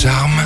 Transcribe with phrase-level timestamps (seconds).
[0.00, 0.39] Samen.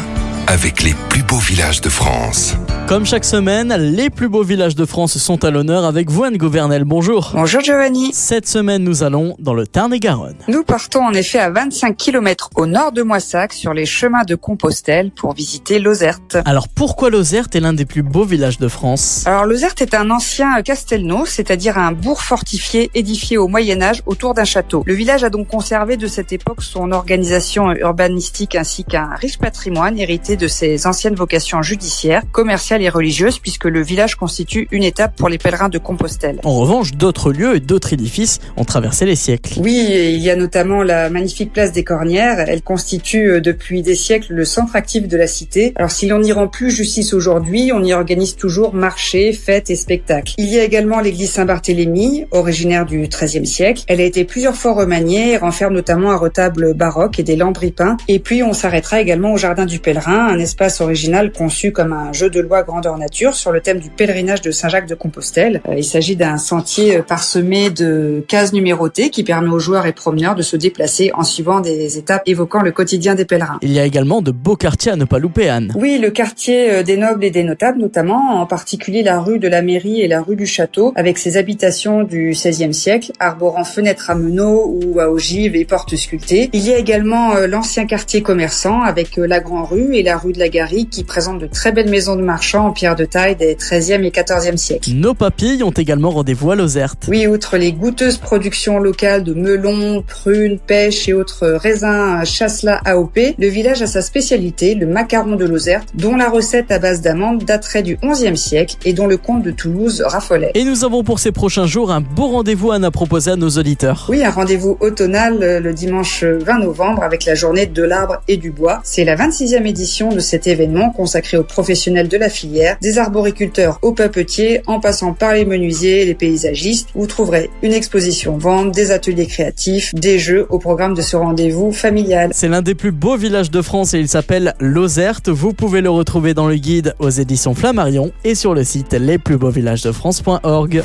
[0.46, 2.54] Avec les plus beaux villages de France.
[2.86, 6.36] Comme chaque semaine, les plus beaux villages de France sont à l'honneur avec vous, Anne
[6.36, 6.84] Gouvernel.
[6.84, 7.30] Bonjour.
[7.34, 8.10] Bonjour Giovanni.
[8.12, 10.36] Cette semaine, nous allons dans le Tarn-et-Garonne.
[10.48, 14.34] Nous partons en effet à 25 km au nord de Moissac sur les chemins de
[14.34, 16.36] Compostelle pour visiter Lozerte.
[16.44, 19.24] Alors pourquoi Lozerte est l'un des plus beaux villages de France?
[19.26, 24.34] Alors Lozerte est un ancien castelnau, c'est-à-dire un bourg fortifié édifié au Moyen Âge autour
[24.34, 24.82] d'un château.
[24.86, 29.98] Le village a donc conservé de cette époque son organisation urbanistique ainsi qu'un riche patrimoine
[29.98, 35.16] hérité de ses anciennes vocations judiciaires, commerciales et religieuses puisque le village constitue une étape
[35.16, 36.40] pour les pèlerins de Compostelle.
[36.44, 39.54] En revanche, d'autres lieux et d'autres édifices ont traversé les siècles.
[39.58, 42.40] Oui, il y a notamment la magnifique place des Cornières.
[42.40, 45.72] Elle constitue euh, depuis des siècles le centre actif de la cité.
[45.76, 49.76] Alors si l'on n'y rend plus justice aujourd'hui, on y organise toujours marchés, fêtes et
[49.76, 50.34] spectacles.
[50.38, 53.84] Il y a également l'église Saint-Barthélemy, originaire du XIIIe siècle.
[53.86, 57.72] Elle a été plusieurs fois remaniée et renferme notamment un retable baroque et des lambris
[57.72, 57.96] peints.
[58.08, 62.12] Et puis on s'arrêtera également au jardin du pèlerin, un espace original conçu comme un
[62.12, 65.60] jeu de loi grandeur nature sur le thème du pèlerinage de Saint-Jacques de Compostelle.
[65.68, 69.92] Euh, il s'agit d'un sentier euh, parsemé de cases numérotées qui permet aux joueurs et
[69.92, 73.58] promeneurs de se déplacer en suivant des étapes évoquant le quotidien des pèlerins.
[73.62, 75.72] Il y a également de beaux quartiers à ne pas louper, Anne.
[75.76, 79.48] Oui, le quartier euh, des nobles et des notables notamment, en particulier la rue de
[79.48, 84.10] la mairie et la rue du château, avec ses habitations du XVIe siècle, arborant fenêtres
[84.10, 86.50] à meneaux ou à ogives et portes sculptées.
[86.52, 90.38] Il y a également l'ancien quartier commerçant avec la Grand Rue et la rue de
[90.38, 93.54] la Garrigue qui présente de très belles maisons de marchands en pierre de taille des
[93.54, 94.90] 13e et 14e siècles.
[94.92, 97.06] Nos papilles ont également rendez-vous à Lozerte.
[97.08, 103.18] Oui, outre les goûteuses productions locales de melons, prunes, pêches et autres raisins chasselas AOP,
[103.38, 107.44] le village a sa spécialité, le macaron de Lozerte, dont la recette à base d'amandes
[107.44, 110.52] daterait du 11e siècle et dont le comte de Toulouse raffolait.
[110.54, 114.06] Et nous avons pour ces prochains jours un beau rendez-vous à proposer à nos auditeurs.
[114.08, 118.50] Oui, un rendez-vous automnal le dimanche 20 novembre avec la journée de l'arbre et du
[118.50, 118.80] bois.
[118.84, 123.78] C'est la 26e édition de cet événement consacré aux professionnels de la filière, des arboriculteurs
[123.82, 126.88] aux papetiers, en passant par les menuisiers et les paysagistes.
[126.94, 131.72] Vous trouverez une exposition vente, des ateliers créatifs, des jeux au programme de ce rendez-vous
[131.72, 132.30] familial.
[132.32, 135.28] C'est l'un des plus beaux villages de France et il s'appelle Lozerte.
[135.28, 140.82] Vous pouvez le retrouver dans le guide aux éditions Flammarion et sur le site lesplusbeauxvillagesdefrance.org.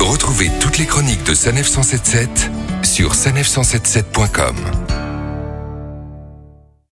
[0.00, 2.50] Retrouvez toutes les chroniques de Sanef 177
[2.82, 5.01] sur sanef177.com.